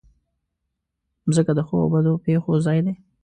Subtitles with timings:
[1.27, 2.93] مځکه د ښو او بدو پېښو ځای ده.